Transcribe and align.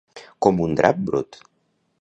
Com 0.45 0.61
un 0.65 0.73
drap 0.81 1.05
brut. 1.11 1.39